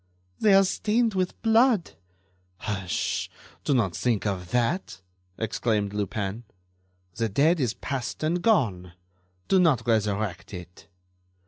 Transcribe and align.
"They 0.39 0.55
are 0.55 0.63
stained 0.63 1.13
with 1.13 1.39
blood." 1.43 1.91
"Hush! 2.57 3.29
Do 3.63 3.75
not 3.75 3.95
think 3.95 4.25
of 4.25 4.49
that!" 4.49 4.99
exclaimed 5.37 5.93
Lupin. 5.93 6.43
"The 7.13 7.29
dead 7.29 7.59
is 7.59 7.75
past 7.75 8.23
and 8.23 8.41
gone. 8.41 8.93
Do 9.47 9.59
not 9.59 9.85
resurrect 9.85 10.55
it." 10.55 10.87